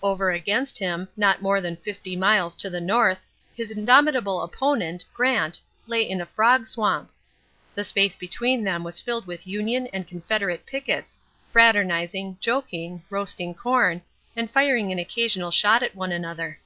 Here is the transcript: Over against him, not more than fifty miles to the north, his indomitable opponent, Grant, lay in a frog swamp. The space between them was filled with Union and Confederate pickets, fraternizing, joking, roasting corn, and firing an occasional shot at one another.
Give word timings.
Over 0.00 0.30
against 0.30 0.78
him, 0.78 1.08
not 1.16 1.42
more 1.42 1.60
than 1.60 1.74
fifty 1.74 2.14
miles 2.14 2.54
to 2.54 2.70
the 2.70 2.80
north, 2.80 3.26
his 3.52 3.72
indomitable 3.72 4.40
opponent, 4.40 5.04
Grant, 5.12 5.60
lay 5.88 6.08
in 6.08 6.20
a 6.20 6.26
frog 6.26 6.68
swamp. 6.68 7.10
The 7.74 7.82
space 7.82 8.14
between 8.14 8.62
them 8.62 8.84
was 8.84 9.00
filled 9.00 9.26
with 9.26 9.44
Union 9.44 9.88
and 9.92 10.06
Confederate 10.06 10.66
pickets, 10.66 11.18
fraternizing, 11.50 12.36
joking, 12.40 13.02
roasting 13.10 13.54
corn, 13.54 14.02
and 14.36 14.48
firing 14.48 14.92
an 14.92 15.00
occasional 15.00 15.50
shot 15.50 15.82
at 15.82 15.96
one 15.96 16.12
another. 16.12 16.60